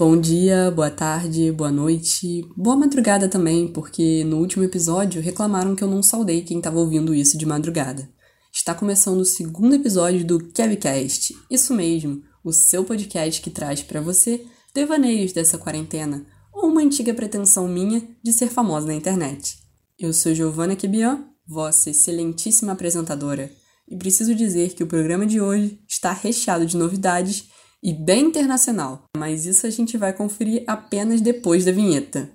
[0.00, 5.84] Bom dia, boa tarde, boa noite, boa madrugada também, porque no último episódio reclamaram que
[5.84, 8.08] eu não saudei quem estava ouvindo isso de madrugada.
[8.50, 14.00] Está começando o segundo episódio do Kevcast, isso mesmo, o seu podcast que traz para
[14.00, 14.42] você
[14.72, 19.58] devaneios dessa quarentena ou uma antiga pretensão minha de ser famosa na internet.
[19.98, 23.52] Eu sou Giovanna Kebian, vossa excelentíssima apresentadora,
[23.86, 27.49] e preciso dizer que o programa de hoje está recheado de novidades
[27.82, 32.28] e bem internacional, mas isso a gente vai conferir apenas depois da vinheta.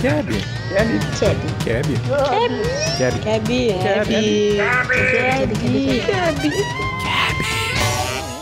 [0.00, 0.28] Keb,
[1.64, 1.88] Keb, Keb,
[2.96, 3.44] Keb, Keb,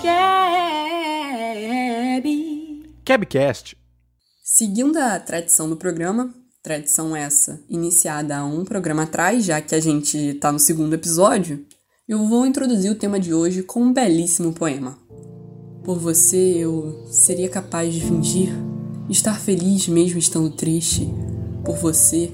[0.03, 0.53] Keb,
[3.05, 3.77] Kebcast.
[4.45, 9.81] Seguindo a tradição do programa, tradição essa iniciada há um programa atrás, já que a
[9.81, 11.65] gente está no segundo episódio,
[12.07, 14.99] eu vou introduzir o tema de hoje com um belíssimo poema.
[15.85, 18.55] Por você eu seria capaz de fingir
[19.11, 21.13] estar feliz mesmo estando triste.
[21.65, 22.31] Por você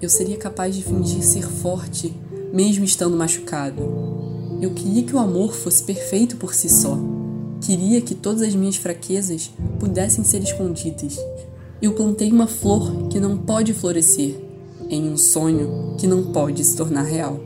[0.00, 2.14] eu seria capaz de fingir ser forte
[2.52, 3.82] mesmo estando machucado.
[4.62, 6.96] Eu queria que o amor fosse perfeito por si só.
[7.60, 9.50] Queria que todas as minhas fraquezas
[9.80, 11.18] pudessem ser escondidas.
[11.82, 14.40] Eu plantei uma flor que não pode florescer
[14.88, 17.40] em um sonho que não pode se tornar real.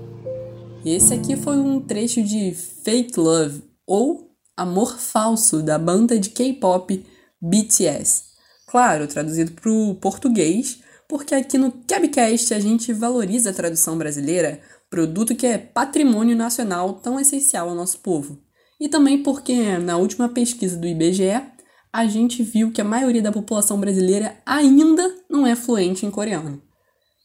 [0.84, 4.29] Esse aqui foi um trecho de Fake Love ou
[4.60, 7.02] Amor Falso da banda de K-pop
[7.40, 8.24] BTS.
[8.66, 14.60] Claro, traduzido para o português, porque aqui no Cabcast a gente valoriza a tradução brasileira,
[14.90, 18.38] produto que é patrimônio nacional tão essencial ao nosso povo.
[18.78, 21.40] E também porque na última pesquisa do IBGE
[21.90, 26.60] a gente viu que a maioria da população brasileira ainda não é fluente em coreano.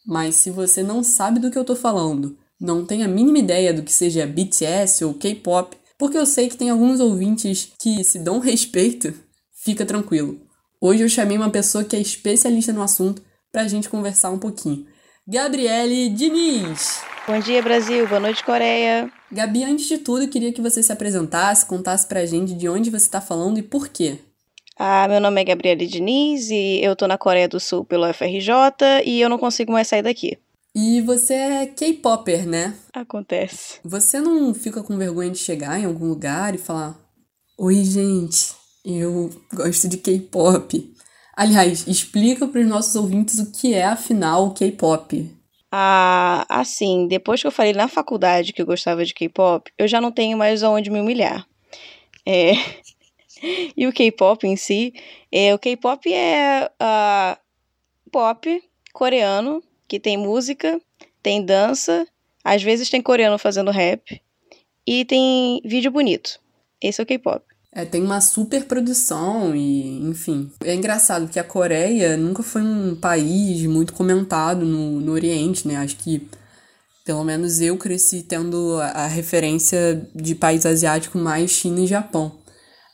[0.07, 3.73] Mas se você não sabe do que eu estou falando, não tem a mínima ideia
[3.73, 8.19] do que seja BTS ou K-pop, porque eu sei que tem alguns ouvintes que se
[8.19, 9.13] dão respeito,
[9.51, 10.39] fica tranquilo.
[10.79, 14.37] Hoje eu chamei uma pessoa que é especialista no assunto para a gente conversar um
[14.37, 14.85] pouquinho.
[15.27, 17.01] Gabriele Diniz.
[17.27, 18.07] Bom dia, Brasil.
[18.07, 19.11] Boa noite, Coreia.
[19.31, 22.91] Gabi, antes de tudo, eu queria que você se apresentasse, contasse pra gente de onde
[22.91, 24.19] você está falando e por quê.
[24.77, 29.03] Ah, meu nome é Gabriele Diniz e eu tô na Coreia do Sul pelo FRJ
[29.05, 30.37] e eu não consigo mais sair daqui.
[30.77, 32.75] E você é K-Popper, né?
[32.93, 33.79] Acontece.
[33.81, 36.99] Você não fica com vergonha de chegar em algum lugar e falar:
[37.57, 38.53] Oi, gente,
[38.83, 40.93] eu gosto de K-pop.
[41.33, 45.33] Aliás, explica para os nossos ouvintes o que é, afinal, o K-pop.
[45.71, 50.01] Ah, assim, depois que eu falei na faculdade que eu gostava de K-pop, eu já
[50.01, 51.47] não tenho mais aonde me humilhar.
[52.25, 52.51] É.
[53.77, 54.93] e o K-pop em si,
[55.31, 57.37] é, o K-pop é uh,
[58.11, 58.61] pop
[58.91, 60.79] coreano que tem música,
[61.21, 62.07] tem dança,
[62.43, 64.21] às vezes tem coreano fazendo rap
[64.85, 66.39] e tem vídeo bonito.
[66.81, 67.43] Esse é o K-pop.
[67.73, 70.49] É, tem uma super produção e, enfim.
[70.63, 75.75] É engraçado que a Coreia nunca foi um país muito comentado no, no Oriente, né?
[75.75, 76.25] Acho que,
[77.03, 82.39] pelo menos eu cresci tendo a, a referência de país asiático mais China e Japão.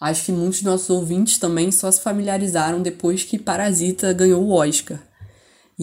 [0.01, 4.53] Acho que muitos dos nossos ouvintes também só se familiarizaram depois que Parasita ganhou o
[4.53, 5.00] Oscar.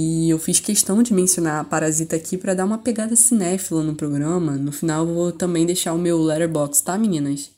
[0.01, 3.97] E eu fiz questão de mencionar a Parasita aqui para dar uma pegada cinéfila no
[3.97, 4.53] programa.
[4.53, 7.51] No final eu vou também deixar o meu letterbox, tá, meninas?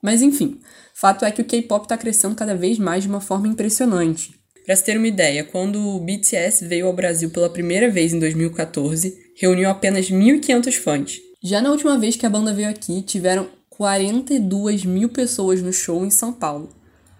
[0.00, 0.60] Mas enfim,
[0.94, 4.32] fato é que o K-pop está crescendo cada vez mais de uma forma impressionante.
[4.64, 8.20] Para se ter uma ideia, quando o BTS veio ao Brasil pela primeira vez em
[8.20, 11.20] 2014, reuniu apenas 1.500 fãs.
[11.42, 16.06] Já na última vez que a banda veio aqui, tiveram 42 mil pessoas no show
[16.06, 16.70] em São Paulo.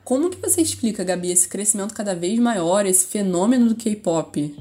[0.04, 4.54] Como que você explica, Gabi, esse crescimento cada vez maior, esse fenômeno do K-pop?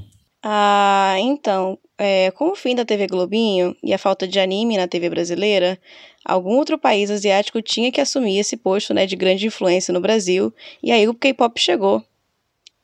[0.43, 4.87] Ah, então, é, com o fim da TV Globinho e a falta de anime na
[4.87, 5.79] TV brasileira,
[6.25, 10.53] algum outro país asiático tinha que assumir esse posto né, de grande influência no Brasil,
[10.81, 12.03] e aí o K-pop chegou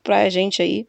[0.03, 0.87] pra gente aí.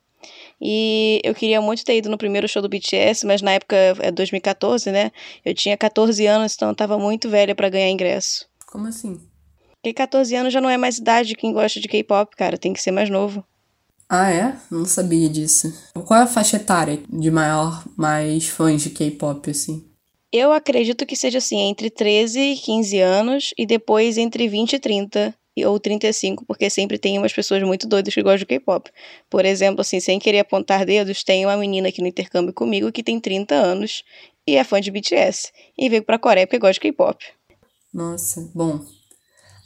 [0.60, 4.10] E eu queria muito ter ido no primeiro show do BTS, mas na época, é
[4.10, 5.12] 2014, né?
[5.44, 8.46] Eu tinha 14 anos, então eu tava muito velha para ganhar ingresso.
[8.66, 9.20] Como assim?
[9.82, 12.58] Porque 14 anos já não é mais idade de quem gosta de K-pop, cara.
[12.58, 13.44] Tem que ser mais novo.
[14.08, 14.56] Ah, é?
[14.70, 15.72] Não sabia disso.
[16.06, 19.84] Qual é a faixa etária de maior, mais fãs de K-pop, assim?
[20.32, 24.78] Eu acredito que seja assim, entre 13 e 15 anos e depois entre 20 e
[24.78, 25.34] 30
[25.66, 28.90] ou 35, porque sempre tem umas pessoas muito doidas que gostam de K-pop.
[29.28, 33.02] Por exemplo, assim, sem querer apontar dedos, tem uma menina aqui no intercâmbio comigo que
[33.02, 34.04] tem 30 anos
[34.46, 37.24] e é fã de BTS e veio pra Coreia porque gosta de K-pop.
[37.92, 38.84] Nossa, bom,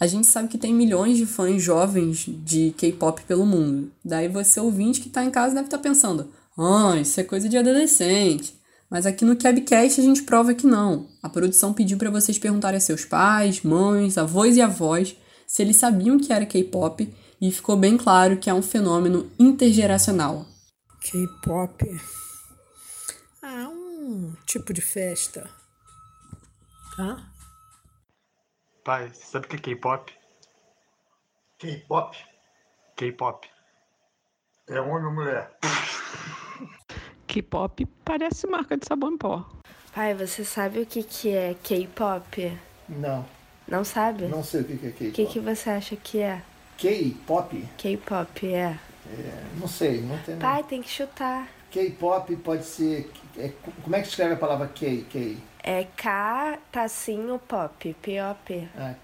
[0.03, 3.89] a gente sabe que tem milhões de fãs jovens de K-pop pelo mundo.
[4.05, 6.29] Daí você, ouvinte que tá em casa, deve estar tá pensando:
[6.59, 8.53] ah, isso é coisa de adolescente.
[8.91, 11.07] Mas aqui no Cabcast a gente prova que não.
[11.23, 15.17] A produção pediu para vocês perguntarem a seus pais, mães, avós e avós
[15.47, 17.09] se eles sabiam que era K-pop
[17.41, 20.45] e ficou bem claro que é um fenômeno intergeracional.
[21.01, 22.01] K-pop.
[23.41, 25.49] Ah, um tipo de festa.
[26.97, 27.32] Tá?
[28.85, 30.13] Pai, você sabe o que é K-pop?
[31.59, 32.17] K-pop?
[32.97, 33.49] K-pop.
[34.69, 35.57] É homem ou mulher?
[37.29, 39.49] K-pop parece marca de sabão em pó.
[39.95, 42.59] Pai, você sabe o que, que é K-pop?
[42.89, 43.25] Não.
[43.69, 44.27] Não sabe?
[44.27, 45.09] Não sei o que é K-pop.
[45.09, 46.43] O que, que você acha que é?
[46.77, 47.69] K-pop?
[47.79, 48.77] K-pop, é.
[49.07, 50.37] É, não sei, não tem.
[50.39, 51.49] Pai, tem que chutar.
[51.71, 53.11] K-pop pode ser.
[53.39, 53.53] é,
[53.83, 55.05] como é que escreve a palavra K?
[55.09, 55.39] K?
[55.63, 57.95] É K, tacinho, pop.
[58.03, 58.69] P-O-P.
[58.77, 58.95] Ah,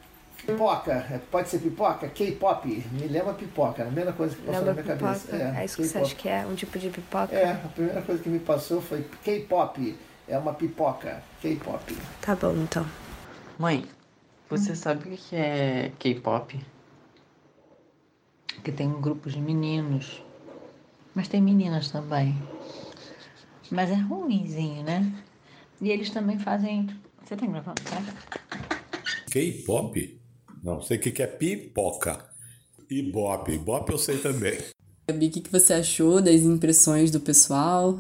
[0.45, 0.93] pipoca.
[0.93, 2.09] é, pode ser pipoca?
[2.09, 2.69] K-pop.
[2.93, 3.83] Me lembra pipoca.
[3.83, 5.15] É a primeira coisa que passou Lembra na minha pipoca?
[5.21, 5.59] cabeça.
[5.61, 6.47] É, isso que você acha que é?
[6.47, 7.35] Um tipo de pipoca?
[7.35, 9.97] É, a primeira coisa que me passou foi K-pop.
[10.27, 11.23] É uma pipoca.
[11.41, 11.97] K-pop.
[12.21, 12.85] Tá bom, então.
[13.57, 13.85] Mãe,
[14.51, 16.61] você sabe o que é K-pop?
[18.65, 20.23] Que tem um grupo de meninos,
[21.15, 22.37] mas tem meninas também.
[23.71, 25.11] Mas é ruimzinho, né?
[25.81, 26.89] E eles também fazem.
[27.23, 28.07] Você tá gravando, sabe?
[29.31, 30.21] K-pop?
[30.63, 32.29] Não, sei o que que é pipoca.
[32.91, 33.53] Ibope.
[33.53, 34.59] Ibope eu sei também.
[35.09, 37.99] Gabi, o que que você achou das impressões do pessoal?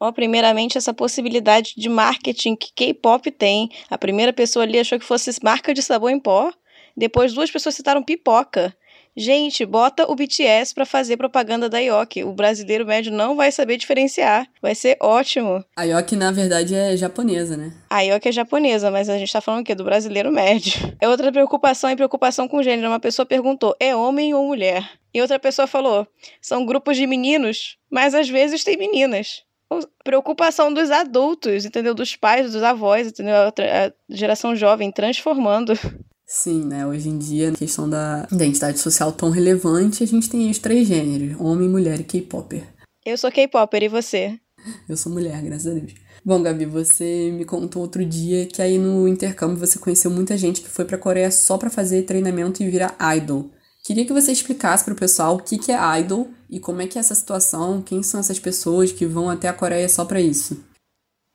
[0.00, 3.70] Ó, primeiramente, essa possibilidade de marketing que K-pop tem.
[3.90, 6.52] A primeira pessoa ali achou que fosse marca de sabão em pó.
[6.96, 8.76] Depois, duas pessoas citaram pipoca.
[9.20, 12.22] Gente, bota o BTS pra fazer propaganda da Yoki.
[12.22, 14.46] O brasileiro médio não vai saber diferenciar.
[14.62, 15.64] Vai ser ótimo.
[15.76, 17.72] A Yoki, na verdade, é japonesa, né?
[17.90, 19.74] A Yoki é japonesa, mas a gente tá falando o quê?
[19.74, 20.96] Do brasileiro médio.
[21.00, 22.86] É outra preocupação e preocupação com gênero.
[22.86, 24.88] Uma pessoa perguntou, é homem ou mulher?
[25.12, 26.06] E outra pessoa falou,
[26.40, 29.42] são grupos de meninos, mas às vezes tem meninas.
[30.04, 31.92] Preocupação dos adultos, entendeu?
[31.92, 33.34] Dos pais, dos avós, entendeu?
[33.34, 35.72] A geração jovem transformando.
[36.30, 36.86] Sim, né?
[36.86, 40.86] Hoje em dia, a questão da identidade social tão relevante, a gente tem os três
[40.86, 42.64] gêneros: homem, mulher e K-popper.
[43.02, 44.38] Eu sou K-popper e você?
[44.86, 45.94] Eu sou mulher, graças a Deus.
[46.22, 50.60] Bom, Gabi, você me contou outro dia que aí no intercâmbio você conheceu muita gente
[50.60, 53.50] que foi pra Coreia só pra fazer treinamento e virar idol.
[53.82, 56.98] Queria que você explicasse pro pessoal o que que é idol e como é que
[56.98, 60.62] é essa situação, quem são essas pessoas que vão até a Coreia só pra isso.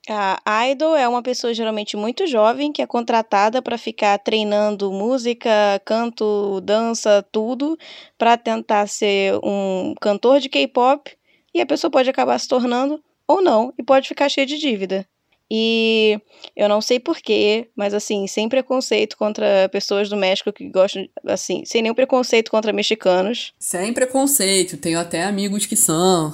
[0.09, 5.49] A idol é uma pessoa geralmente muito jovem que é contratada para ficar treinando música,
[5.85, 7.77] canto, dança, tudo,
[8.17, 11.09] para tentar ser um cantor de K-pop
[11.53, 15.07] e a pessoa pode acabar se tornando ou não e pode ficar cheia de dívida.
[15.49, 16.19] E
[16.55, 21.63] eu não sei porquê, mas assim, sem preconceito contra pessoas do México que gostam, assim,
[21.63, 23.53] sem nenhum preconceito contra mexicanos.
[23.59, 26.33] Sem preconceito, tenho até amigos que são.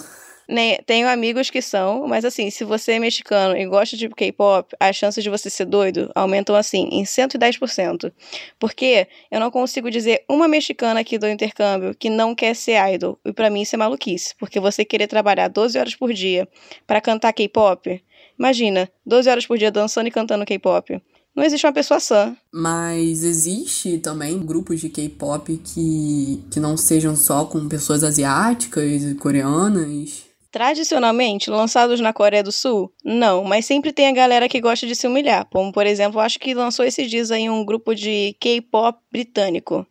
[0.51, 4.75] Nem- Tenho amigos que são, mas assim, se você é mexicano e gosta de K-pop,
[4.79, 8.11] as chances de você ser doido aumentam assim, em 110%.
[8.59, 13.19] Porque eu não consigo dizer uma mexicana aqui do intercâmbio que não quer ser idol.
[13.23, 14.33] E pra mim isso é maluquice.
[14.39, 16.47] Porque você querer trabalhar 12 horas por dia
[16.87, 18.03] pra cantar K-pop,
[18.37, 20.99] imagina, 12 horas por dia dançando e cantando K-pop.
[21.35, 22.35] Não existe uma pessoa sã.
[22.51, 29.13] Mas existe também grupos de K-pop que, que não sejam só com pessoas asiáticas e
[29.15, 30.27] coreanas.
[30.51, 32.91] Tradicionalmente, lançados na Coreia do Sul?
[33.05, 35.45] Não, mas sempre tem a galera que gosta de se humilhar.
[35.51, 39.85] Como, por exemplo, acho que lançou esses dias aí um grupo de K-pop britânico.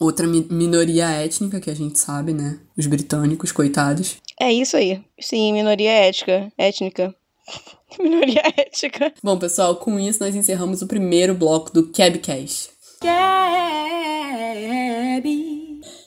[0.00, 2.58] Outra mi- minoria étnica que a gente sabe, né?
[2.76, 4.16] Os britânicos, coitados.
[4.40, 5.00] É isso aí.
[5.20, 7.14] Sim, minoria ética, étnica.
[8.00, 9.12] minoria ética.
[9.22, 12.70] Bom, pessoal, com isso nós encerramos o primeiro bloco do Cabcast.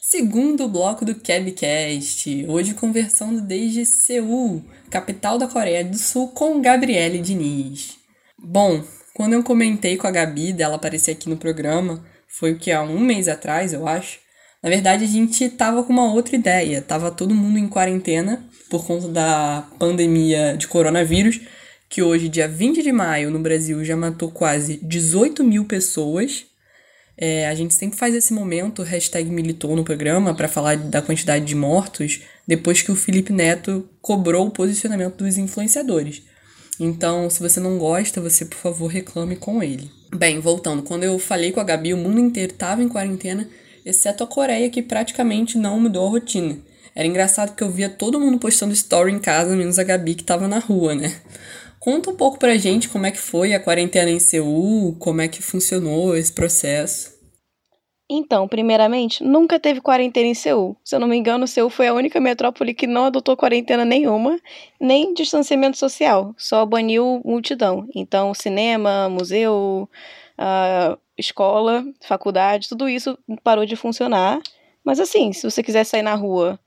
[0.10, 7.20] Segundo bloco do Cabcast, hoje conversando desde Seul, capital da Coreia do Sul, com Gabriele
[7.20, 7.98] Diniz.
[8.42, 8.82] Bom,
[9.14, 12.82] quando eu comentei com a Gabi dela aparecer aqui no programa, foi o que há
[12.84, 14.20] um mês atrás, eu acho.
[14.64, 16.82] Na verdade, a gente tava com uma outra ideia.
[16.82, 21.42] Tava todo mundo em quarentena por conta da pandemia de coronavírus,
[21.90, 26.46] que hoje, dia 20 de maio, no Brasil, já matou quase 18 mil pessoas.
[27.18, 31.46] É, a gente sempre faz esse momento, hashtag militou no programa, para falar da quantidade
[31.46, 36.22] de mortos, depois que o Felipe Neto cobrou o posicionamento dos influenciadores.
[36.80, 39.90] Então, se você não gosta, você, por favor, reclame com ele.
[40.16, 43.50] Bem, voltando, quando eu falei com a Gabi, o mundo inteiro estava em quarentena,
[43.84, 46.60] exceto a Coreia, que praticamente não mudou a rotina.
[46.94, 50.24] Era engraçado que eu via todo mundo postando story em casa, menos a Gabi que
[50.24, 51.16] estava na rua, né?
[51.80, 55.28] Conta um pouco pra gente como é que foi a quarentena em Seul, como é
[55.28, 57.18] que funcionou esse processo.
[58.10, 60.78] Então, primeiramente, nunca teve quarentena em Seul.
[60.84, 64.40] Se eu não me engano, Seul foi a única metrópole que não adotou quarentena nenhuma,
[64.80, 67.86] nem distanciamento social, só baniu multidão.
[67.94, 69.90] Então, cinema, museu,
[70.38, 74.42] ah, escola, faculdade, tudo isso parou de funcionar.
[74.86, 76.58] Mas assim, se você quiser sair na rua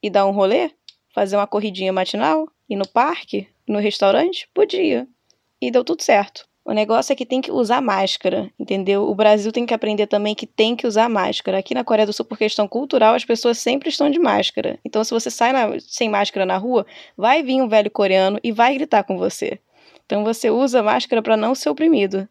[0.00, 0.70] e dar um rolê,
[1.12, 5.06] fazer uma corridinha matinal, ir no parque, no restaurante, podia.
[5.60, 6.46] E deu tudo certo.
[6.64, 9.02] O negócio é que tem que usar máscara, entendeu?
[9.02, 11.58] O Brasil tem que aprender também que tem que usar máscara.
[11.58, 14.78] Aqui na Coreia do Sul, por questão cultural, as pessoas sempre estão de máscara.
[14.82, 18.50] Então, se você sai na, sem máscara na rua, vai vir um velho coreano e
[18.50, 19.58] vai gritar com você.
[20.06, 22.26] Então, você usa máscara para não ser oprimido.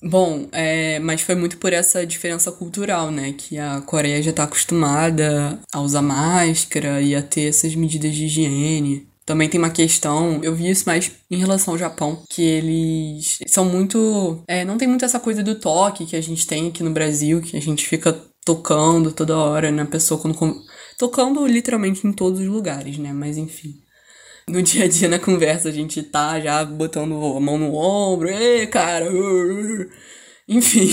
[0.00, 3.34] Bom, é, mas foi muito por essa diferença cultural, né?
[3.36, 8.26] Que a Coreia já está acostumada a usar máscara e a ter essas medidas de
[8.26, 9.08] higiene.
[9.24, 13.64] Também tem uma questão, eu vi isso mais em relação ao Japão, que eles são
[13.64, 14.42] muito.
[14.46, 17.40] É, não tem muito essa coisa do toque que a gente tem aqui no Brasil,
[17.40, 18.12] que a gente fica
[18.44, 20.62] tocando toda hora na pessoa quando.
[20.98, 23.12] Tocando literalmente em todos os lugares, né?
[23.12, 23.74] Mas enfim.
[24.46, 28.28] No dia a dia, na conversa, a gente tá já botando a mão no ombro,
[28.28, 29.06] ei, cara!
[30.46, 30.88] Enfim.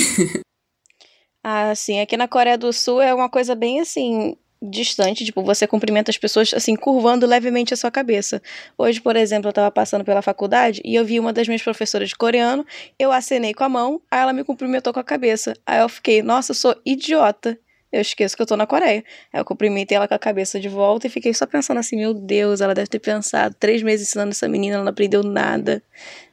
[1.44, 2.00] Ah, sim.
[2.00, 6.18] Aqui na Coreia do Sul é uma coisa bem assim distante, tipo, você cumprimenta as
[6.18, 8.42] pessoas assim, curvando levemente a sua cabeça.
[8.78, 12.10] Hoje, por exemplo, eu tava passando pela faculdade e eu vi uma das minhas professoras
[12.10, 12.66] de coreano,
[13.00, 15.54] eu acenei com a mão, aí ela me cumprimentou com a cabeça.
[15.66, 17.58] Aí eu fiquei, nossa, eu sou idiota.
[17.92, 19.04] Eu esqueço que eu tô na Coreia.
[19.34, 22.14] Aí eu cumprimentei ela com a cabeça de volta e fiquei só pensando assim, meu
[22.14, 25.84] Deus, ela deve ter pensado, três meses ensinando essa menina, ela não aprendeu nada.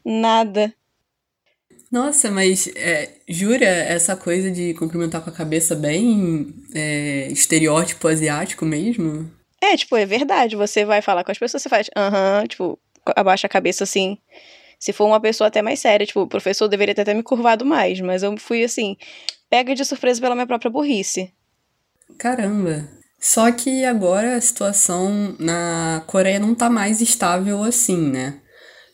[0.05, 0.73] Nada.
[1.91, 8.67] Nossa, mas é, jura essa coisa de cumprimentar com a cabeça bem é, estereótipo asiático
[8.67, 9.31] mesmo?
[9.61, 10.55] É, tipo, é verdade.
[10.55, 12.79] Você vai falar com as pessoas, você faz, aham, tipo,
[13.17, 14.19] abaixa a cabeça assim.
[14.79, 17.65] Se for uma pessoa até mais séria, tipo, o professor deveria ter até me curvado
[17.65, 18.97] mais, mas eu fui assim,
[19.51, 21.33] pega de surpresa pela minha própria burrice.
[22.17, 22.89] Caramba.
[23.19, 28.41] Só que agora a situação na Coreia não tá mais estável assim, né?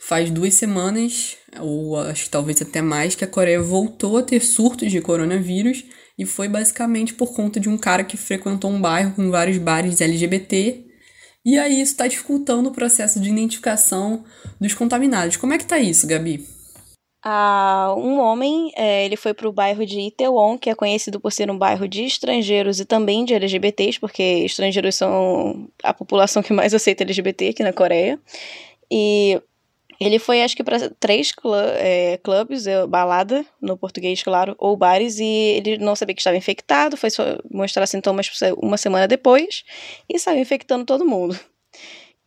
[0.06, 4.40] Faz duas semanas ou acho que talvez até mais, que a Coreia voltou a ter
[4.40, 5.82] surtos de coronavírus
[6.18, 10.02] e foi basicamente por conta de um cara que frequentou um bairro com vários bares
[10.02, 10.84] LGBT.
[11.42, 14.24] E aí isso está dificultando o processo de identificação
[14.60, 15.38] dos contaminados.
[15.38, 16.46] Como é que tá isso, Gabi?
[17.24, 21.32] Ah, um homem, é, ele foi para o bairro de Itaewon, que é conhecido por
[21.32, 26.52] ser um bairro de estrangeiros e também de LGBTs, porque estrangeiros são a população que
[26.52, 28.20] mais aceita LGBT aqui na Coreia.
[28.90, 29.40] E
[30.00, 31.32] ele foi, acho que, para três
[31.78, 36.36] é, clubes, é, balada, no português, claro, ou bares, e ele não sabia que estava
[36.36, 37.10] infectado, foi
[37.50, 39.64] mostrar sintomas uma semana depois
[40.08, 41.38] e saiu infectando todo mundo.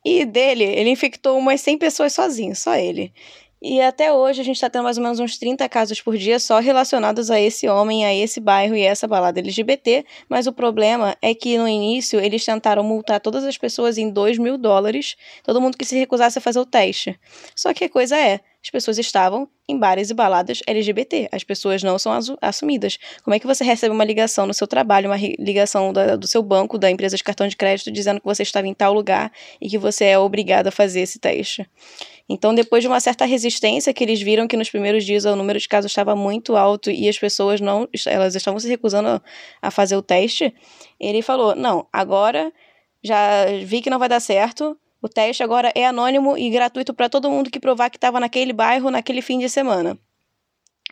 [0.06, 3.14] E dele, ele infectou umas 100 pessoas sozinho, só ele.
[3.60, 6.40] E até hoje a gente está tendo mais ou menos uns 30 casos por dia
[6.40, 10.06] só relacionados a esse homem, a esse bairro e a essa balada LGBT.
[10.30, 14.38] Mas o problema é que no início eles tentaram multar todas as pessoas em 2
[14.38, 17.20] mil dólares, todo mundo que se recusasse a fazer o teste.
[17.56, 21.30] Só que a coisa é, as pessoas estavam em bares e baladas LGBT.
[21.32, 22.12] As pessoas não são
[22.42, 22.98] assumidas.
[23.24, 26.44] Como é que você recebe uma ligação no seu trabalho, uma ligação da, do seu
[26.44, 29.70] banco, da empresa de cartão de crédito, dizendo que você estava em tal lugar e
[29.70, 31.68] que você é obrigado a fazer esse teste?
[32.30, 35.60] Então, depois de uma certa resistência, que eles viram que nos primeiros dias o número
[35.60, 39.22] de casos estava muito alto e as pessoas não, elas estavam se recusando
[39.62, 40.54] a fazer o teste,
[41.00, 42.52] ele falou: "Não, agora
[43.04, 44.78] já vi que não vai dar certo.
[45.02, 48.52] O teste agora é anônimo e gratuito para todo mundo que provar que estava naquele
[48.52, 49.98] bairro naquele fim de semana."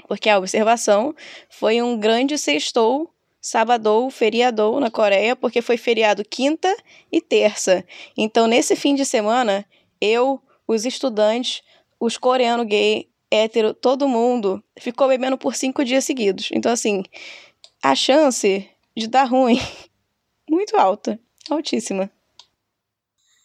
[0.08, 1.16] Porque a observação
[1.50, 3.10] foi um grande sextou
[3.46, 6.76] sabadou, feriadou na Coreia, porque foi feriado quinta
[7.12, 7.86] e terça.
[8.18, 9.64] Então, nesse fim de semana,
[10.02, 11.62] eu, os estudantes,
[12.00, 16.50] os coreanos gay, hétero, todo mundo ficou bebendo por cinco dias seguidos.
[16.52, 17.04] Então, assim,
[17.84, 19.60] a chance de dar ruim,
[20.50, 21.20] muito alta,
[21.50, 22.10] altíssima.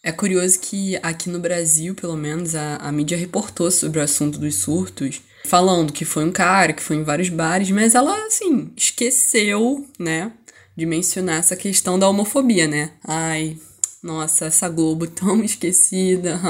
[0.03, 4.39] É curioso que aqui no Brasil, pelo menos, a, a mídia reportou sobre o assunto
[4.39, 8.73] dos surtos, falando que foi um cara que foi em vários bares, mas ela, assim,
[8.75, 10.33] esqueceu, né,
[10.75, 12.93] de mencionar essa questão da homofobia, né?
[13.05, 13.59] Ai,
[14.03, 16.41] nossa, essa Globo tão esquecida.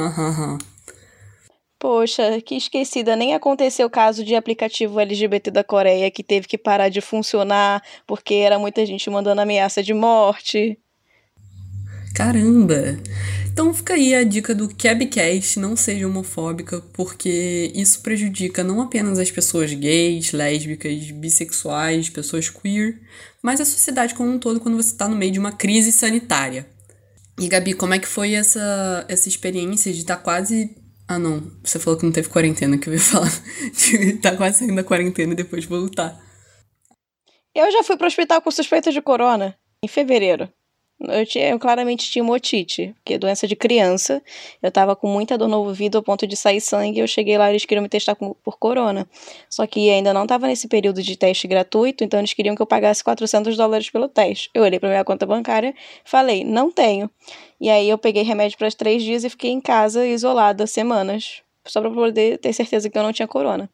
[1.79, 3.17] Poxa, que esquecida.
[3.17, 7.83] Nem aconteceu o caso de aplicativo LGBT da Coreia que teve que parar de funcionar
[8.07, 10.79] porque era muita gente mandando ameaça de morte.
[12.15, 12.99] Caramba!
[13.53, 19.19] Então fica aí a dica do Cabcast, não seja homofóbica, porque isso prejudica não apenas
[19.19, 23.01] as pessoas gays, lésbicas, bissexuais, pessoas queer,
[23.43, 26.67] mas a sociedade como um todo quando você está no meio de uma crise sanitária.
[27.41, 30.77] E Gabi, como é que foi essa, essa experiência de estar tá quase.
[31.09, 31.51] Ah, não.
[31.65, 33.33] Você falou que não teve quarentena, que eu ia falar.
[33.73, 36.21] De estar tá quase saindo da quarentena e depois voltar.
[37.55, 40.53] Eu já fui pro hospital com suspeita de corona, em fevereiro.
[41.01, 44.23] Eu, tinha, eu claramente tinha motite, que é doença de criança.
[44.63, 47.01] Eu tava com muita dor no ouvido ao ponto de sair sangue.
[47.01, 49.09] Eu cheguei lá, eles queriam me testar com, por corona.
[49.49, 52.67] Só que ainda não tava nesse período de teste gratuito, então eles queriam que eu
[52.67, 54.51] pagasse 400 dólares pelo teste.
[54.53, 57.11] Eu olhei pra minha conta bancária, falei, não tenho.
[57.59, 61.43] E aí eu peguei remédio para três dias e fiquei em casa, isolada, semanas.
[61.67, 63.71] Só pra poder ter certeza que eu não tinha corona.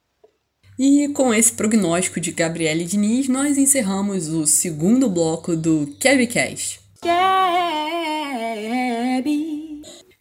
[0.79, 6.86] E com esse prognóstico de Gabriele Diniz, nós encerramos o segundo bloco do KevCast.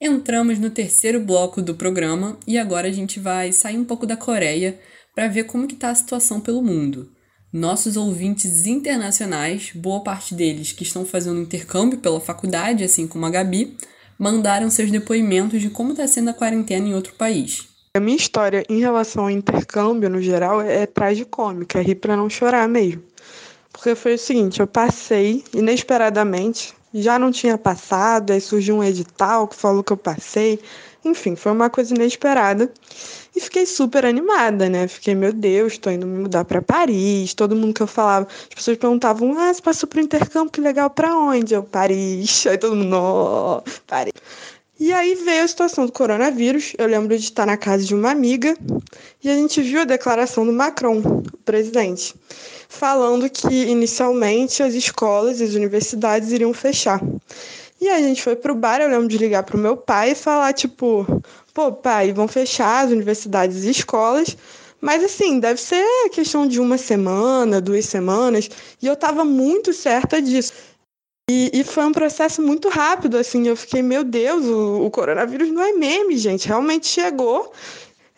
[0.01, 4.17] Entramos no terceiro bloco do programa e agora a gente vai sair um pouco da
[4.17, 4.79] Coreia
[5.15, 7.09] para ver como que tá a situação pelo mundo.
[7.51, 13.29] Nossos ouvintes internacionais, boa parte deles que estão fazendo intercâmbio pela faculdade, assim como a
[13.29, 13.77] Gabi,
[14.19, 17.67] mandaram seus depoimentos de como está sendo a quarentena em outro país.
[17.95, 22.29] A minha história em relação ao intercâmbio, no geral, é tragicômica, é rir para não
[22.29, 23.01] chorar mesmo.
[23.71, 29.47] Porque foi o seguinte, eu passei inesperadamente, já não tinha passado, aí surgiu um edital
[29.47, 30.59] que falou que eu passei.
[31.03, 32.71] Enfim, foi uma coisa inesperada.
[33.35, 34.87] E fiquei super animada, né?
[34.87, 37.33] Fiquei, meu Deus, tô indo me mudar para Paris.
[37.33, 40.89] Todo mundo que eu falava, as pessoas perguntavam: "Ah, você passou pro intercâmbio, que legal,
[40.89, 42.47] para onde?" Eu, Paris.
[42.47, 44.13] Aí todo mundo, "Não, Paris".
[44.77, 46.73] E aí veio a situação do coronavírus.
[46.77, 48.57] Eu lembro de estar na casa de uma amiga
[49.23, 52.13] e a gente viu a declaração do Macron, o presidente,
[52.67, 57.01] falando que inicialmente as escolas e as universidades iriam fechar.
[57.79, 60.15] E aí a gente foi pro bar, eu lembro de ligar pro meu pai e
[60.15, 61.05] falar tipo,
[61.53, 64.35] pô, pai, vão fechar as universidades e escolas,
[64.81, 68.49] mas assim, deve ser questão de uma semana, duas semanas,
[68.81, 70.53] e eu tava muito certa disso.
[71.27, 75.49] E, e, foi um processo muito rápido, assim, eu fiquei, meu Deus, o, o coronavírus
[75.51, 77.51] não é meme, gente, realmente chegou.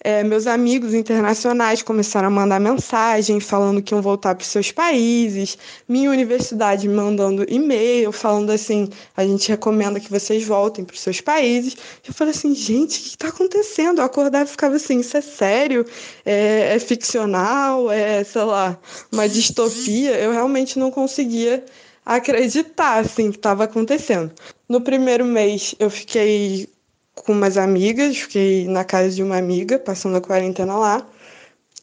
[0.04, 5.58] É, meus amigos internacionais começaram a mandar mensagem falando que iam voltar para seus países,
[5.88, 11.78] minha universidade mandando e-mail falando assim, a gente recomenda que vocês voltem para seus países.
[12.06, 14.00] Eu falei assim, gente, o que está acontecendo?
[14.00, 15.86] Eu acordava e ficava assim, isso é sério?
[16.26, 17.90] É, é ficcional?
[17.90, 18.78] É, sei lá,
[19.12, 20.12] uma distopia?
[20.12, 21.64] Eu realmente não conseguia
[22.08, 24.32] acreditar assim que estava acontecendo.
[24.68, 26.70] No primeiro mês eu fiquei
[27.14, 31.06] com umas amigas, fiquei na casa de uma amiga, passando a quarentena lá.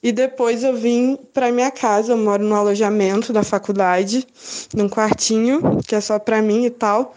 [0.03, 4.27] E depois eu vim para minha casa, eu moro no alojamento da faculdade,
[4.75, 7.15] num quartinho que é só para mim e tal.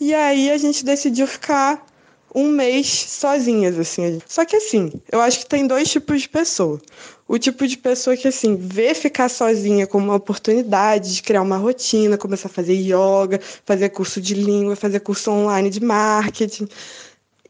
[0.00, 1.86] E aí a gente decidiu ficar
[2.34, 4.20] um mês sozinhas, assim.
[4.26, 6.80] Só que assim, eu acho que tem dois tipos de pessoa
[7.28, 11.58] o tipo de pessoa que, assim, vê ficar sozinha como uma oportunidade de criar uma
[11.58, 16.66] rotina, começar a fazer yoga, fazer curso de língua, fazer curso online de marketing.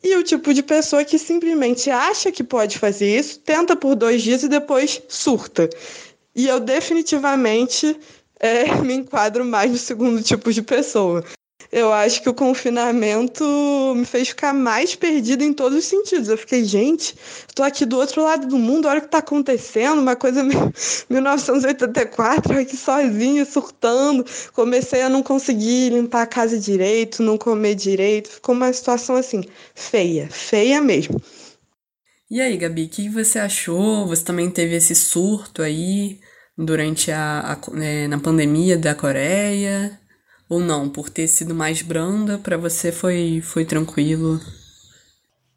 [0.02, 4.20] E o tipo de pessoa que simplesmente acha que pode fazer isso, tenta por dois
[4.20, 5.70] dias e depois surta.
[6.34, 7.96] E eu definitivamente
[8.40, 11.24] é, me enquadro mais no segundo tipo de pessoa
[11.70, 13.44] eu acho que o confinamento
[13.94, 16.28] me fez ficar mais perdida em todos os sentidos.
[16.28, 17.14] Eu fiquei, gente,
[17.46, 22.52] estou aqui do outro lado do mundo, olha o que está acontecendo, uma coisa 1984,
[22.58, 24.24] aqui sozinha, surtando.
[24.54, 28.30] Comecei a não conseguir limpar a casa direito, não comer direito.
[28.30, 29.42] Ficou uma situação assim,
[29.74, 31.20] feia, feia mesmo.
[32.30, 34.06] E aí, Gabi, o que você achou?
[34.06, 36.18] Você também teve esse surto aí
[36.56, 39.98] durante a, a é, na pandemia da Coreia?
[40.48, 44.40] Ou não, por ter sido mais branda, para você foi, foi tranquilo?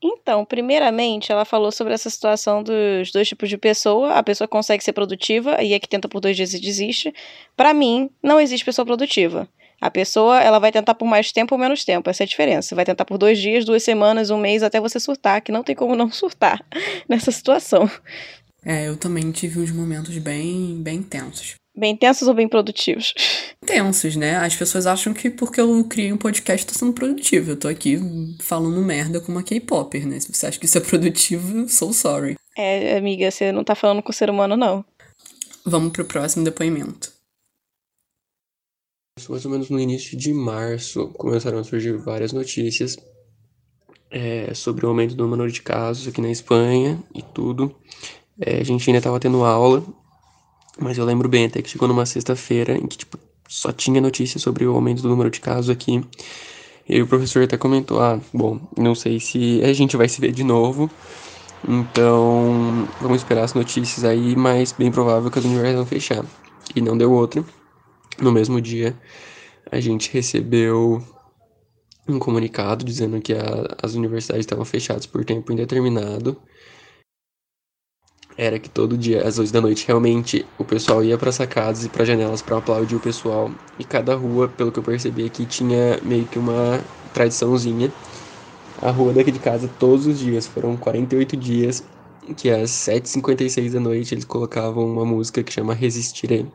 [0.03, 4.13] Então, primeiramente, ela falou sobre essa situação dos dois tipos de pessoa.
[4.13, 7.13] A pessoa consegue ser produtiva e é que tenta por dois dias e desiste.
[7.55, 9.47] Para mim, não existe pessoa produtiva.
[9.79, 12.75] A pessoa, ela vai tentar por mais tempo ou menos tempo, essa é a diferença.
[12.75, 15.75] Vai tentar por dois dias, duas semanas, um mês, até você surtar, que não tem
[15.75, 16.63] como não surtar
[17.09, 17.89] nessa situação.
[18.63, 21.55] É, eu também tive uns momentos bem, bem tensos.
[21.75, 23.13] Bem tensos ou bem produtivos?
[23.65, 24.35] Tensos, né?
[24.35, 27.51] As pessoas acham que porque eu criei um podcast tô sendo produtivo.
[27.51, 27.97] Eu tô aqui
[28.41, 30.19] falando merda com uma K-Popper, né?
[30.19, 32.35] Se você acha que isso é produtivo, sou sorry.
[32.57, 34.83] É, amiga, você não tá falando com o ser humano, não.
[35.65, 37.13] Vamos pro próximo depoimento.
[39.29, 42.97] Mais ou menos no início de março começaram a surgir várias notícias
[44.09, 47.73] é, sobre o aumento do número de casos aqui na Espanha e tudo.
[48.39, 49.85] É, a gente ainda estava tendo aula
[50.81, 53.17] mas eu lembro bem até que chegou numa sexta-feira em que, tipo,
[53.47, 56.03] só tinha notícia sobre o aumento do número de casos aqui.
[56.89, 60.31] E o professor até comentou: ah, bom, não sei se a gente vai se ver
[60.31, 60.89] de novo.
[61.67, 66.25] Então, vamos esperar as notícias aí, mas bem provável que as universidades vão fechar.
[66.75, 67.45] E não deu outra.
[68.19, 68.97] No mesmo dia,
[69.71, 71.03] a gente recebeu
[72.07, 76.35] um comunicado dizendo que a, as universidades estavam fechadas por tempo indeterminado
[78.37, 81.89] era que todo dia, às 8 da noite, realmente o pessoal ia para sacadas e
[81.89, 83.51] para janelas para aplaudir o pessoal.
[83.77, 86.81] E cada rua, pelo que eu percebi aqui, tinha meio que uma
[87.13, 87.91] tradiçãozinha.
[88.81, 91.83] A rua daqui de casa, todos os dias, foram 48 dias,
[92.35, 96.47] que às 7h56 da noite eles colocavam uma música que chama Resistirei.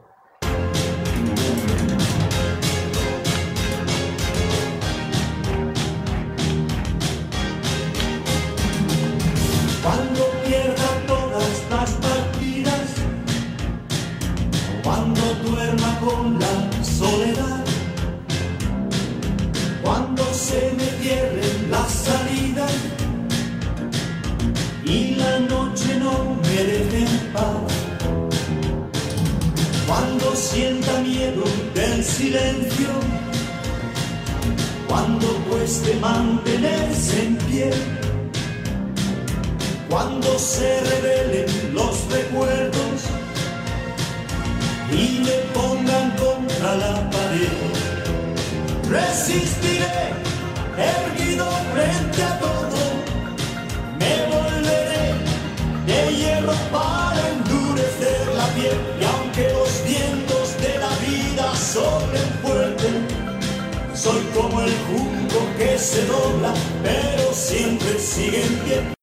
[64.35, 68.97] Como el junco que se dobla, pero siempre sigue en pie.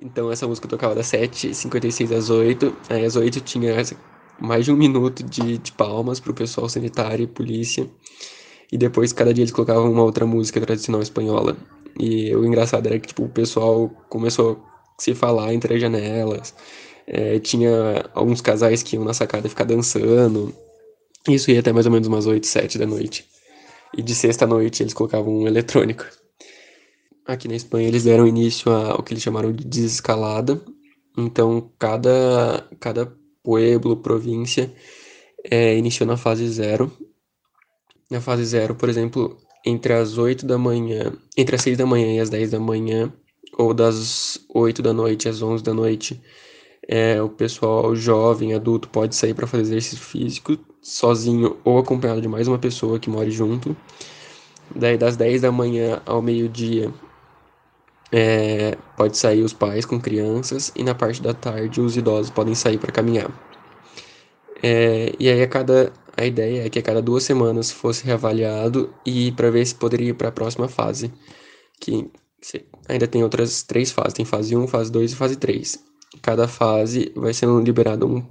[0.00, 3.72] Então essa música tocava das 7h56 às 8 Aí às 8 tinha
[4.40, 7.88] mais de um minuto de, de palmas pro pessoal sanitário e polícia.
[8.70, 11.56] E depois, cada dia, eles colocavam uma outra música tradicional espanhola.
[11.98, 14.64] E o engraçado era que tipo, o pessoal começou
[14.98, 16.54] a se falar entre as janelas.
[17.06, 20.54] É, tinha alguns casais que iam na sacada ficar dançando.
[21.28, 23.26] Isso ia até mais ou menos umas 8, 7 da noite.
[23.96, 26.04] E de sexta à noite eles colocavam um eletrônico.
[27.26, 30.60] Aqui na Espanha eles deram início ao que eles chamaram de desescalada.
[31.16, 34.72] Então cada, cada pueblo, província,
[35.44, 36.90] é, iniciou na fase zero.
[38.10, 42.14] Na fase zero, por exemplo, entre as 8 da manhã, entre as 6 da manhã
[42.14, 43.12] e as 10 da manhã,
[43.56, 46.20] ou das 8 da noite às 11 da noite,
[46.88, 52.28] é, o pessoal jovem, adulto, pode sair para fazer exercício físico sozinho ou acompanhado de
[52.28, 53.76] mais uma pessoa que mora junto.
[54.74, 56.92] Daí das 10 da manhã ao meio-dia
[58.10, 62.54] é, pode sair os pais com crianças e na parte da tarde os idosos podem
[62.54, 63.30] sair para caminhar.
[64.62, 68.92] É, e aí a cada a ideia é que a cada duas semanas fosse reavaliado
[69.04, 71.12] e para ver se poderia ir para a próxima fase,
[71.80, 72.10] que
[72.88, 75.91] ainda tem outras três fases, tem fase 1, fase 2 e fase 3.
[76.20, 78.24] Cada fase vai sendo liberado um,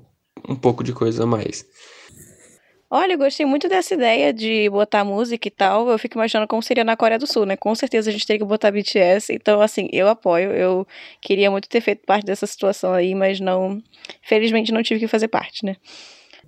[0.48, 1.66] um pouco de coisa a mais.
[2.94, 5.90] Olha, eu gostei muito dessa ideia de botar música e tal.
[5.90, 7.56] Eu fico imaginando como seria na Coreia do Sul, né?
[7.56, 9.32] Com certeza a gente teria que botar BTS.
[9.34, 10.52] Então, assim, eu apoio.
[10.52, 10.86] Eu
[11.22, 13.82] queria muito ter feito parte dessa situação aí, mas não.
[14.22, 15.78] Felizmente não tive que fazer parte, né?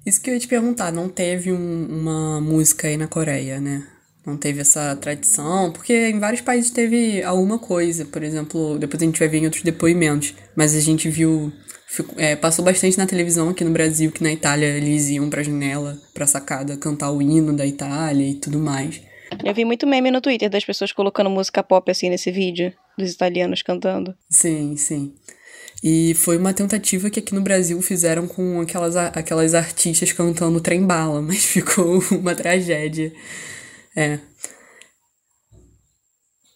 [0.05, 3.87] Isso que eu ia te perguntar, não teve um, uma música aí na Coreia, né?
[4.25, 9.05] Não teve essa tradição, porque em vários países teve alguma coisa, por exemplo, depois a
[9.05, 11.51] gente vai ver em outros depoimentos, mas a gente viu
[12.17, 15.97] é, passou bastante na televisão aqui no Brasil, que na Itália eles iam pra janela,
[16.13, 19.01] pra sacada, cantar o hino da Itália e tudo mais.
[19.43, 23.11] Eu vi muito meme no Twitter das pessoas colocando música pop assim nesse vídeo, dos
[23.11, 24.15] italianos cantando.
[24.29, 25.13] Sim, sim.
[25.83, 31.21] E foi uma tentativa que aqui no Brasil fizeram com aquelas, aquelas artistas cantando trem-bala,
[31.21, 33.11] mas ficou uma tragédia.
[33.95, 34.19] É.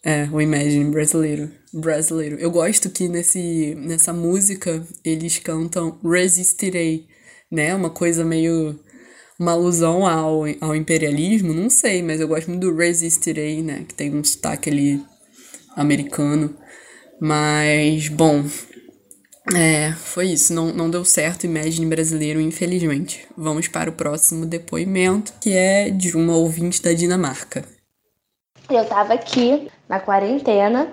[0.04, 1.50] É, o Imagine brasileiro.
[1.72, 2.36] Brasileiro.
[2.36, 7.06] Eu gosto que nesse, nessa música eles cantam Resistirei,
[7.50, 7.74] né?
[7.74, 8.78] Uma coisa meio.
[9.38, 13.84] Uma alusão ao, ao imperialismo, não sei, mas eu gosto muito do Resistirei, né?
[13.86, 15.00] Que tem um sotaque ali
[15.76, 16.56] americano.
[17.20, 18.44] Mas, bom.
[19.56, 20.52] É, foi isso.
[20.52, 23.26] Não, não deu certo Imagine brasileiro, infelizmente.
[23.36, 27.64] Vamos para o próximo depoimento, que é de uma ouvinte da Dinamarca.
[28.68, 30.92] Eu tava aqui na quarentena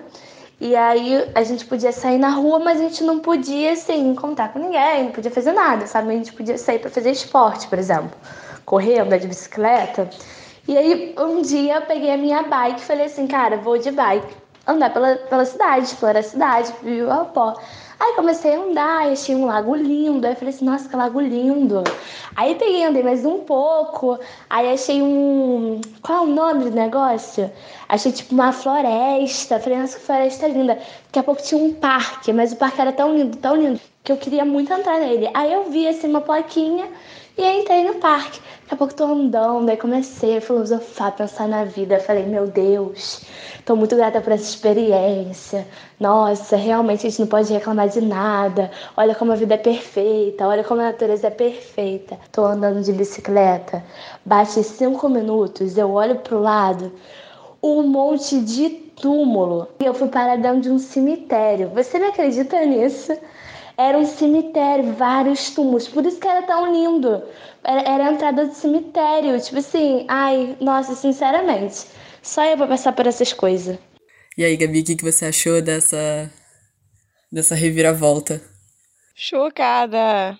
[0.58, 4.48] e aí a gente podia sair na rua, mas a gente não podia, assim, contar
[4.48, 6.10] com ninguém, não podia fazer nada, sabe?
[6.10, 8.12] A gente podia sair para fazer esporte, por exemplo,
[8.64, 10.08] correr, andar de bicicleta.
[10.66, 13.90] E aí um dia eu peguei a minha bike e falei assim, cara, vou de
[13.90, 14.34] bike
[14.66, 17.54] andar pela, pela cidade, explorar a cidade, viu o pó.
[17.98, 20.26] Aí comecei a andar, achei um lago lindo.
[20.26, 21.82] Aí falei assim, nossa, que lago lindo.
[22.34, 24.18] Aí peguei, andei mais um pouco,
[24.50, 25.80] aí achei um.
[26.02, 27.50] Qual é o nome do negócio?
[27.88, 29.58] Achei tipo uma floresta.
[29.58, 30.74] Falei, nossa, que floresta linda.
[31.06, 34.12] Daqui a pouco tinha um parque, mas o parque era tão lindo, tão lindo, que
[34.12, 35.28] eu queria muito entrar nele.
[35.34, 36.88] Aí eu vi assim uma plaquinha
[37.36, 38.40] e entrei no parque.
[38.62, 41.98] Daqui a pouco tô andando, aí comecei a filosofar, pensar na vida.
[41.98, 43.22] Falei, meu Deus,
[43.64, 45.66] tô muito grata por essa experiência.
[45.98, 48.70] Nossa, realmente a gente não pode reclamar de nada.
[48.96, 52.16] Olha como a vida é perfeita, olha como a natureza é perfeita.
[52.30, 53.84] Tô andando de bicicleta,
[54.24, 56.92] bate cinco minutos, eu olho pro lado,
[57.60, 59.66] um monte de túmulo.
[59.80, 61.70] E eu fui parar dentro de um cemitério.
[61.70, 63.12] Você me acredita nisso?
[63.78, 65.86] Era um cemitério, vários túmulos.
[65.86, 67.22] Por isso que era tão lindo.
[67.62, 69.38] Era, era a entrada do cemitério.
[69.40, 71.86] Tipo assim, ai, nossa, sinceramente.
[72.22, 73.78] Só eu vou passar por essas coisas.
[74.36, 76.30] E aí, Gabi, o que, que você achou dessa,
[77.30, 78.40] dessa reviravolta?
[79.14, 80.38] Chocada!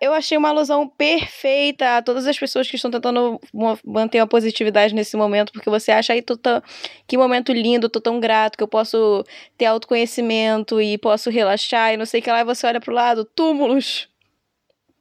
[0.00, 3.40] Eu achei uma alusão perfeita a todas as pessoas que estão tentando
[3.84, 6.62] manter a positividade nesse momento, porque você acha aí tão-
[7.06, 9.24] que momento lindo, tô tão grato que eu posso
[9.56, 12.92] ter autoconhecimento e posso relaxar e não sei o que lá, e você olha pro
[12.92, 14.08] lado, túmulos.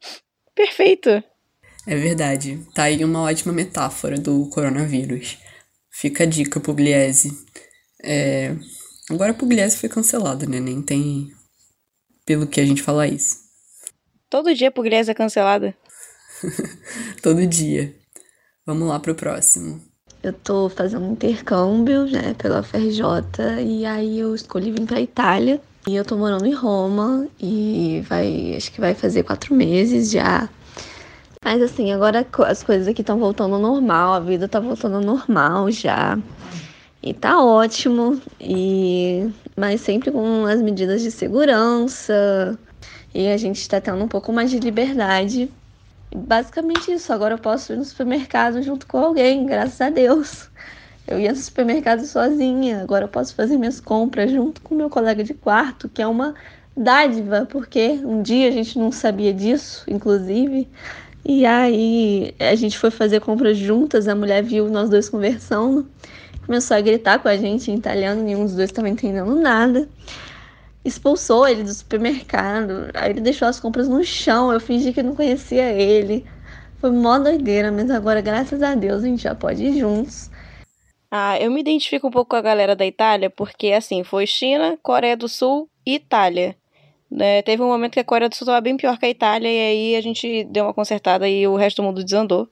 [0.56, 1.24] Perfeito.
[1.88, 2.60] É verdade.
[2.74, 5.38] Tá aí uma ótima metáfora do coronavírus.
[5.92, 7.32] Fica a dica, Pugliese.
[8.04, 8.56] É...
[9.10, 10.60] Agora Pugliese foi cancelado, né?
[10.60, 11.32] Nem tem
[12.26, 13.41] pelo que a gente falar isso.
[14.32, 15.76] Todo dia Pugliese é cancelada.
[17.22, 17.94] Todo dia.
[18.66, 19.82] Vamos lá pro próximo.
[20.24, 23.02] Eu tô fazendo um intercâmbio, né, pela FRJ,
[23.62, 25.60] e aí eu escolhi vir pra Itália.
[25.86, 30.48] E eu tô morando em Roma, e vai, acho que vai fazer quatro meses já.
[31.44, 35.04] Mas assim, agora as coisas aqui estão voltando ao normal, a vida tá voltando ao
[35.04, 36.18] normal já.
[37.04, 42.58] E tá ótimo, e mas sempre com as medidas de segurança.
[43.14, 45.52] E a gente tá tendo um pouco mais de liberdade.
[46.14, 50.50] Basicamente isso, agora eu posso ir no supermercado junto com alguém, graças a Deus.
[51.08, 55.24] Eu ia no supermercado sozinha, agora eu posso fazer minhas compras junto com meu colega
[55.24, 56.36] de quarto, que é uma
[56.76, 60.70] dádiva, porque um dia a gente não sabia disso, inclusive.
[61.26, 65.90] E aí a gente foi fazer compras juntas, a mulher viu nós dois conversando,
[66.46, 69.88] começou a gritar com a gente em italiano, nenhum dos dois estava entendendo nada
[70.84, 72.90] expulsou ele do supermercado.
[72.94, 74.52] Aí ele deixou as compras no chão.
[74.52, 76.26] Eu fingi que não conhecia ele.
[76.78, 80.32] Foi mó doideira, mas agora, graças a Deus, a gente já pode ir juntos.
[81.12, 84.78] Ah, eu me identifico um pouco com a galera da Itália, porque assim, foi China,
[84.82, 86.56] Coreia do Sul e Itália.
[87.10, 89.50] Né, teve um momento que a Coreia do Sul estava bem pior que a Itália,
[89.50, 92.48] e aí a gente deu uma consertada e o resto do mundo desandou.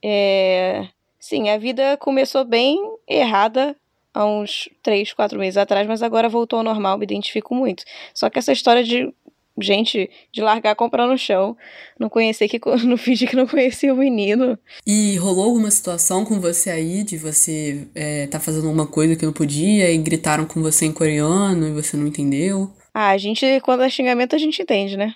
[0.00, 0.86] É,
[1.22, 3.76] Sim, a vida começou bem errada
[4.14, 7.84] há uns 3, 4 meses atrás, mas agora voltou ao normal, me identifico muito.
[8.14, 9.12] Só que essa história de
[9.60, 11.56] gente de largar comprar no chão,
[11.98, 14.58] não conhecer que não fingir que não conhecia o menino.
[14.86, 19.26] E rolou alguma situação com você aí de você é, tá fazendo alguma coisa que
[19.26, 22.70] não podia e gritaram com você em coreano e você não entendeu?
[22.94, 25.14] Ah, a gente, quando é xingamento, a gente entende, né?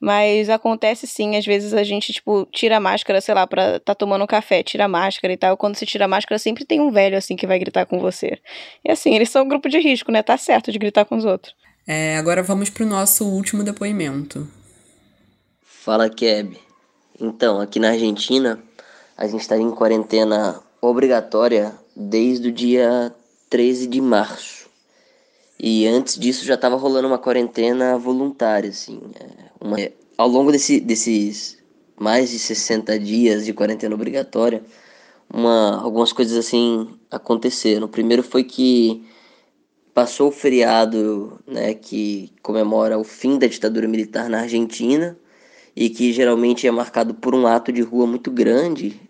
[0.00, 3.94] Mas acontece sim, às vezes a gente, tipo, tira a máscara, sei lá, pra tá
[3.94, 5.56] tomando um café, tira a máscara e tal.
[5.56, 8.38] Quando você tira a máscara, sempre tem um velho, assim, que vai gritar com você.
[8.84, 10.22] E assim, eles são um grupo de risco, né?
[10.22, 11.54] Tá certo de gritar com os outros.
[11.86, 14.46] É, agora vamos pro nosso último depoimento.
[15.62, 16.58] Fala, Keb.
[17.18, 18.62] Então, aqui na Argentina,
[19.16, 23.14] a gente está em quarentena obrigatória desde o dia
[23.48, 24.68] 13 de março.
[25.58, 29.00] E antes disso já estava rolando uma quarentena voluntária, assim.
[29.14, 29.76] é, Uma...
[30.16, 31.58] Ao longo desse, desses
[31.98, 34.62] mais de 60 dias de quarentena obrigatória,
[35.32, 35.82] uma...
[35.82, 37.86] algumas coisas assim aconteceram.
[37.86, 39.04] O primeiro foi que
[39.96, 45.16] passou o feriado né, que comemora o fim da ditadura militar na Argentina
[45.74, 49.00] e que geralmente é marcado por um ato de rua muito grande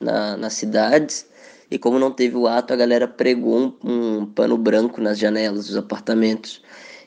[0.00, 1.26] na, nas cidades.
[1.70, 5.66] E como não teve o ato, a galera pregou um, um pano branco nas janelas
[5.66, 6.62] dos apartamentos.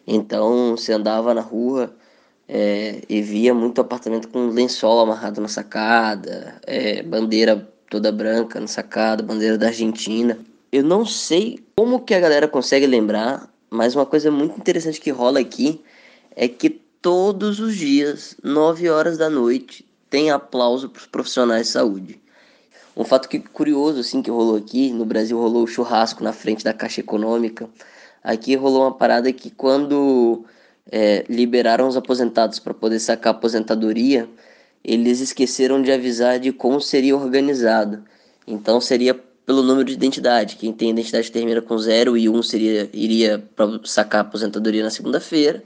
[0.06, 1.96] Então você andava na rua
[2.48, 8.68] é, e via muito apartamento com lençol amarrado na sacada, é, bandeira toda branca na
[8.68, 10.38] sacada, bandeira da Argentina.
[10.72, 15.12] Eu não sei como que a galera consegue lembrar, mas uma coisa muito interessante que
[15.12, 15.82] rola aqui
[16.36, 16.70] é que
[17.02, 22.22] todos os dias, 9 horas da noite, tem aplauso para os profissionais de saúde.
[22.96, 26.64] Um fato que curioso assim que rolou aqui, no Brasil rolou o churrasco na frente
[26.64, 27.70] da Caixa Econômica.
[28.24, 30.44] Aqui rolou uma parada que quando
[30.92, 34.28] é, liberaram os aposentados para poder sacar a aposentadoria,
[34.84, 38.04] eles esqueceram de avisar de como seria organizado.
[38.48, 39.14] Então seria
[39.46, 40.58] pelo número de identidade.
[40.58, 44.84] Quem tem identidade termina com 0 e 1 um seria, iria para sacar a aposentadoria
[44.84, 45.64] na segunda-feira.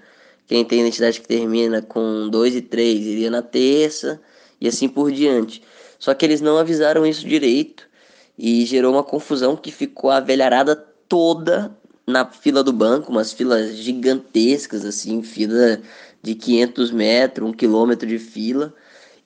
[0.47, 4.21] Quem tem identidade que termina com 2 e 3 iria na terça
[4.59, 5.63] e assim por diante.
[5.97, 7.87] Só que eles não avisaram isso direito
[8.37, 10.75] e gerou uma confusão que ficou a velharada
[11.07, 11.75] toda
[12.07, 15.81] na fila do banco, umas filas gigantescas, assim, fila
[16.21, 18.73] de 500 metros, um quilômetro de fila,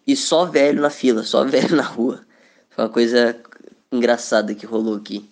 [0.06, 2.22] e só velho na fila, só velho na rua.
[2.70, 3.36] Foi uma coisa
[3.92, 5.30] engraçada que rolou aqui.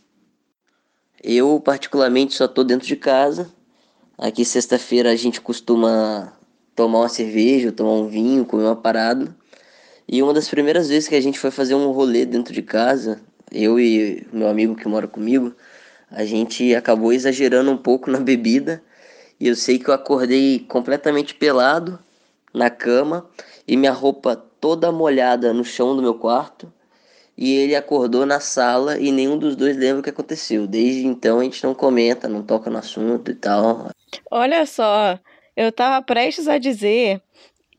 [1.24, 3.50] Eu, particularmente, só tô dentro de casa.
[4.18, 6.34] Aqui, sexta-feira, a gente costuma
[6.76, 9.36] tomar uma cerveja, tomar um vinho, comer uma parada.
[10.08, 13.22] E uma das primeiras vezes que a gente foi fazer um rolê dentro de casa,
[13.52, 15.54] eu e meu amigo que mora comigo,
[16.14, 18.82] a gente acabou exagerando um pouco na bebida.
[19.40, 22.00] E eu sei que eu acordei completamente pelado
[22.54, 23.28] na cama
[23.68, 26.72] e minha roupa toda molhada no chão do meu quarto
[27.38, 30.68] e ele acordou na sala e nenhum dos dois lembra o que aconteceu.
[30.68, 33.90] Desde então a gente não comenta, não toca no assunto e tal.
[34.30, 35.20] Olha só,
[35.56, 37.22] eu tava prestes a dizer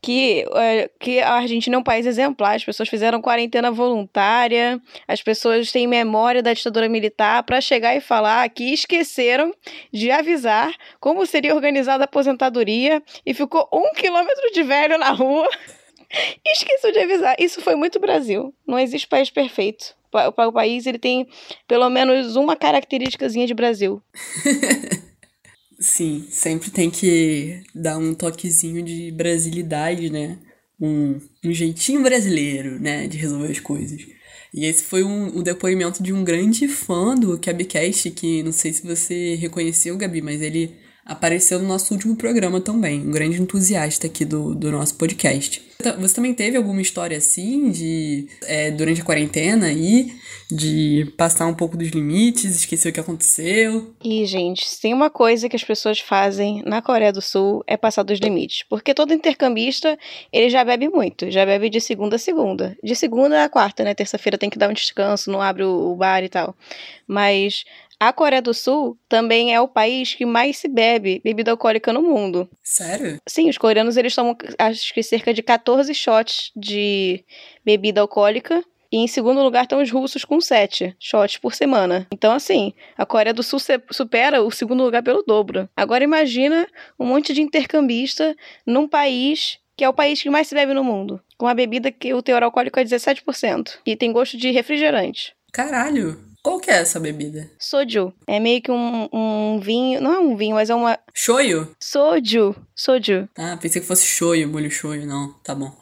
[0.05, 2.57] que, é, que a Argentina é um país exemplar.
[2.57, 8.03] As pessoas fizeram quarentena voluntária, as pessoas têm memória da ditadura militar para chegar e
[8.03, 9.51] falar que esqueceram
[9.90, 15.49] de avisar como seria organizada a aposentadoria e ficou um quilômetro de velho na rua.
[16.47, 17.35] Esqueceu de avisar.
[17.38, 18.55] Isso foi muito Brasil.
[18.67, 19.97] Não existe país perfeito.
[20.37, 21.27] O país ele tem
[21.67, 24.03] pelo menos uma característicazinha de Brasil.
[25.80, 30.38] Sim, sempre tem que dar um toquezinho de brasilidade, né?
[30.80, 33.06] Um, um jeitinho brasileiro, né?
[33.08, 34.00] De resolver as coisas.
[34.52, 38.72] E esse foi um, um depoimento de um grande fã do Cabcast, que não sei
[38.72, 44.07] se você reconheceu, Gabi, mas ele apareceu no nosso último programa também, um grande entusiasta
[44.07, 45.62] aqui do, do nosso podcast.
[45.99, 50.12] Você também teve alguma história assim, de é, durante a quarentena aí,
[50.51, 53.95] de passar um pouco dos limites, esquecer o que aconteceu?
[54.03, 58.03] E, gente, tem uma coisa que as pessoas fazem na Coreia do Sul é passar
[58.03, 58.64] dos limites.
[58.69, 59.99] Porque todo intercambista,
[60.33, 62.77] ele já bebe muito, já bebe de segunda a segunda.
[62.83, 63.95] De segunda a quarta, né?
[63.95, 66.55] Terça-feira tem que dar um descanso, não abre o bar e tal.
[67.07, 67.64] Mas
[67.98, 72.02] a Coreia do Sul também é o país que mais se bebe bebida alcoólica no
[72.02, 72.48] mundo.
[72.62, 73.18] Sério?
[73.26, 77.24] Sim, os coreanos eles tomam acho que cerca de 14 shots de
[77.64, 78.62] bebida alcoólica.
[78.92, 82.07] E em segundo lugar estão os russos com 7 shots por semana.
[82.12, 83.59] Então, assim, a Coreia do Sul
[83.90, 85.68] supera o segundo lugar pelo dobro.
[85.76, 90.54] Agora imagina um monte de intercambista num país que é o país que mais se
[90.54, 91.20] bebe no mundo.
[91.37, 93.78] Com uma bebida que o teor alcoólico é 17%.
[93.85, 95.35] E tem gosto de refrigerante.
[95.52, 96.34] Caralho!
[96.44, 97.50] Qual que é essa bebida?
[97.59, 98.12] Soju.
[98.26, 99.98] É meio que um, um vinho.
[99.98, 100.98] Não é um vinho, mas é uma.
[101.14, 101.74] Shoyu?
[101.80, 102.54] Soju.
[102.76, 103.26] Soju.
[103.37, 105.07] Ah, pensei que fosse shoyu, molho shoyu.
[105.07, 105.72] Não, tá bom.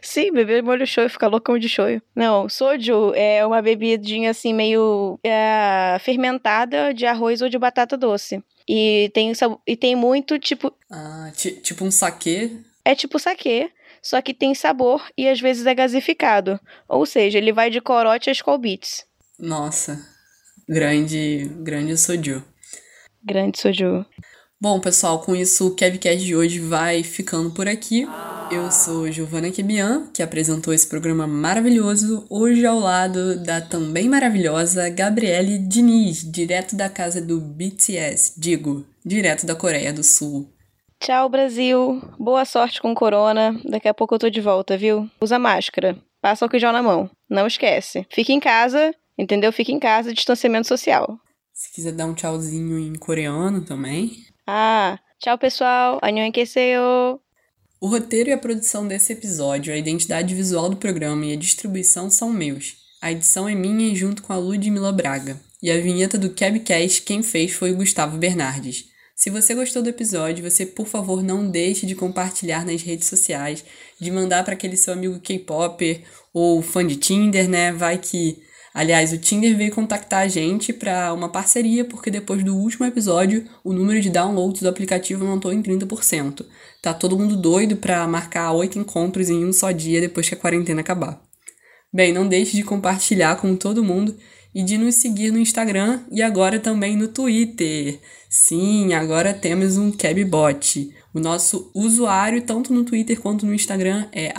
[0.00, 2.00] Sim, beber molho shoyu, ficar loucão de shoyu.
[2.16, 8.42] Não, soju é uma bebidinha assim, meio é, fermentada de arroz ou de batata doce.
[8.66, 9.32] E tem,
[9.66, 10.72] e tem muito tipo.
[10.90, 12.52] Ah, tipo um saquê?
[12.84, 13.70] É tipo saquê
[14.02, 16.58] só que tem sabor e às vezes é gasificado.
[16.88, 19.06] Ou seja, ele vai de corote a Skull Beats.
[19.42, 19.98] Nossa,
[20.68, 22.44] grande, grande Soju.
[23.24, 24.06] Grande Soju.
[24.60, 28.06] Bom, pessoal, com isso o Kevcast de hoje vai ficando por aqui.
[28.52, 34.88] Eu sou Giovanna Kebian, que apresentou esse programa maravilhoso, hoje ao lado da também maravilhosa
[34.88, 40.48] Gabriele Diniz, direto da casa do BTS, digo, direto da Coreia do Sul.
[41.00, 42.00] Tchau, Brasil.
[42.16, 43.60] Boa sorte com corona.
[43.64, 45.10] Daqui a pouco eu tô de volta, viu?
[45.20, 45.98] Usa máscara.
[46.20, 47.10] Passa o já na mão.
[47.28, 48.06] Não esquece.
[48.08, 49.52] Fique em casa Entendeu?
[49.52, 51.18] Fica em casa, distanciamento social.
[51.52, 54.24] Se quiser dar um tchauzinho em coreano também.
[54.46, 55.98] Ah, tchau pessoal.
[56.02, 57.20] Annyeonghaseyo.
[57.80, 62.08] O roteiro e a produção desse episódio, a identidade visual do programa e a distribuição
[62.08, 62.76] são meus.
[63.00, 65.40] A edição é minha junto com a Ludmila Braga.
[65.62, 68.86] E a vinheta do Cabcast quem fez foi o Gustavo Bernardes.
[69.14, 73.64] Se você gostou do episódio, você por favor não deixe de compartilhar nas redes sociais,
[74.00, 77.72] de mandar para aquele seu amigo K-Popper ou fã de Tinder, né?
[77.72, 78.42] Vai que
[78.74, 83.46] Aliás, o Tinder veio contactar a gente para uma parceria porque depois do último episódio
[83.62, 86.46] o número de downloads do aplicativo aumentou em 30%.
[86.80, 90.38] Tá todo mundo doido para marcar oito encontros em um só dia depois que a
[90.38, 91.22] quarentena acabar.
[91.92, 94.16] Bem, não deixe de compartilhar com todo mundo
[94.54, 97.98] e de nos seguir no Instagram e agora também no Twitter.
[98.28, 100.90] Sim, agora temos um Cabbot.
[101.14, 104.32] O nosso usuário, tanto no Twitter quanto no Instagram, é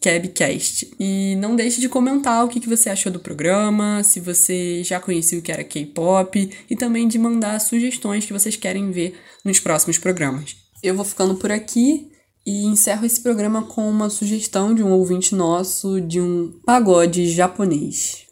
[0.00, 0.90] @cabcast.
[0.98, 5.38] E não deixe de comentar o que você achou do programa, se você já conhecia
[5.38, 9.98] o que era K-pop e também de mandar sugestões que vocês querem ver nos próximos
[9.98, 10.56] programas.
[10.82, 12.10] Eu vou ficando por aqui
[12.46, 18.29] e encerro esse programa com uma sugestão de um ouvinte nosso de um pagode japonês.